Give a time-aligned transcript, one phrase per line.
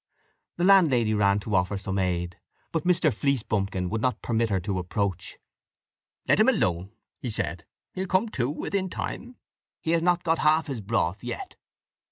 [0.55, 2.35] The landlady ran to offer some aid;
[2.71, 3.13] but Mr.
[3.13, 5.37] Fleecebumpkin would not permit her to approach.
[6.27, 9.43] "Let him alone," he said, "he will come to within time, and come up to
[9.43, 9.81] the scratch again.
[9.81, 11.55] He has not got half his broth yet."